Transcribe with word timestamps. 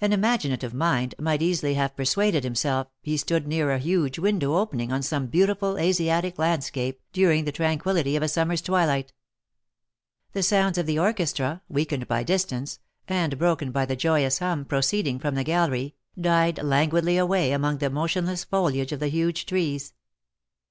An 0.00 0.14
imaginative 0.14 0.72
mind 0.72 1.14
might 1.18 1.42
easily 1.42 1.74
have 1.74 1.94
persuaded 1.94 2.44
himself 2.44 2.86
he 3.02 3.18
stood 3.18 3.46
near 3.46 3.70
a 3.72 3.78
huge 3.78 4.18
window 4.18 4.56
opening 4.56 4.90
on 4.90 5.02
some 5.02 5.26
beautiful 5.26 5.76
Asiatic 5.76 6.38
landscape 6.38 6.98
during 7.12 7.44
the 7.44 7.52
tranquillity 7.52 8.16
of 8.16 8.22
a 8.22 8.28
summer's 8.28 8.62
twilight. 8.62 9.12
The 10.32 10.42
sounds 10.42 10.78
of 10.78 10.86
the 10.86 10.98
orchestra, 10.98 11.60
weakened 11.68 12.08
by 12.08 12.22
distance, 12.22 12.78
and 13.06 13.36
broken 13.36 13.70
by 13.70 13.84
the 13.84 13.96
joyous 13.96 14.38
hum 14.38 14.64
proceeding 14.64 15.18
from 15.18 15.34
the 15.34 15.44
gallery, 15.44 15.94
died 16.18 16.62
languidly 16.62 17.18
away 17.18 17.52
among 17.52 17.76
the 17.80 17.90
motionless 17.90 18.44
foliage 18.44 18.92
of 18.92 19.00
the 19.00 19.08
huge 19.08 19.44
trees. 19.44 19.92